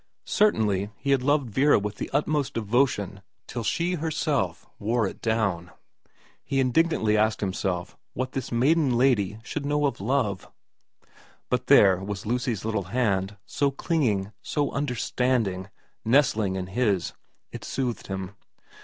Certainly 0.25 0.89
he 0.97 1.11
had 1.11 1.21
loved 1.21 1.51
Vera 1.51 1.77
with 1.77 1.97
the 1.97 2.09
utmost 2.11 2.55
devotion 2.55 3.21
till 3.45 3.61
she 3.63 3.93
herself 3.93 4.65
wore 4.79 5.05
it 5.05 5.21
down. 5.21 5.69
He 6.43 6.59
in 6.59 6.71
dignantly 6.71 7.15
asked 7.15 7.39
himself 7.39 7.95
what 8.13 8.31
this 8.31 8.51
maiden 8.51 8.97
lady 8.97 9.37
could 9.43 9.63
know 9.63 9.85
of 9.85 10.01
love. 10.01 10.49
But 11.51 11.67
there 11.67 11.97
was 11.97 12.25
Lucy's 12.25 12.65
little 12.65 12.85
hand, 12.89 13.37
so 13.45 13.69
clinging, 13.69 14.31
so 14.41 14.71
understanding, 14.71 15.69
nestling 16.03 16.55
in 16.55 16.65
his. 16.65 17.13
It 17.51 17.63
soothed 17.63 18.07
him. 18.07 18.33